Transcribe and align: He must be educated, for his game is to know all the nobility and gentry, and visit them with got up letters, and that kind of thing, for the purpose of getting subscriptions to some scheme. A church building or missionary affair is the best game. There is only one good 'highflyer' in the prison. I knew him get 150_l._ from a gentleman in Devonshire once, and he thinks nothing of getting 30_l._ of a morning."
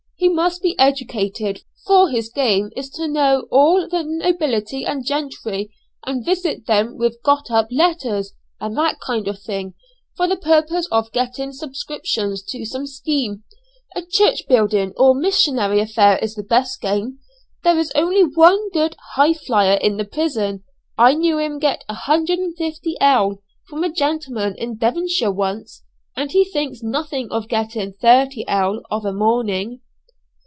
He 0.17 0.29
must 0.29 0.61
be 0.61 0.77
educated, 0.77 1.63
for 1.87 2.11
his 2.11 2.29
game 2.29 2.69
is 2.75 2.91
to 2.91 3.07
know 3.07 3.47
all 3.49 3.87
the 3.87 4.03
nobility 4.03 4.85
and 4.85 5.03
gentry, 5.03 5.71
and 6.05 6.23
visit 6.23 6.67
them 6.67 6.95
with 6.95 7.23
got 7.23 7.49
up 7.49 7.69
letters, 7.71 8.33
and 8.59 8.77
that 8.77 8.99
kind 8.99 9.27
of 9.27 9.41
thing, 9.41 9.73
for 10.15 10.27
the 10.27 10.35
purpose 10.35 10.87
of 10.91 11.11
getting 11.11 11.51
subscriptions 11.51 12.43
to 12.49 12.65
some 12.65 12.85
scheme. 12.85 13.43
A 13.95 14.03
church 14.03 14.47
building 14.47 14.93
or 14.95 15.15
missionary 15.15 15.79
affair 15.79 16.19
is 16.19 16.35
the 16.35 16.43
best 16.43 16.81
game. 16.81 17.17
There 17.63 17.79
is 17.79 17.91
only 17.95 18.21
one 18.23 18.69
good 18.69 18.95
'highflyer' 19.15 19.79
in 19.81 19.97
the 19.97 20.05
prison. 20.05 20.63
I 20.99 21.15
knew 21.15 21.39
him 21.39 21.57
get 21.57 21.83
150_l._ 21.89 23.39
from 23.67 23.83
a 23.83 23.91
gentleman 23.91 24.55
in 24.55 24.77
Devonshire 24.77 25.31
once, 25.31 25.83
and 26.15 26.31
he 26.31 26.45
thinks 26.45 26.83
nothing 26.83 27.27
of 27.31 27.47
getting 27.49 27.93
30_l._ 27.93 28.81
of 28.91 29.03
a 29.03 29.11
morning." 29.13 29.81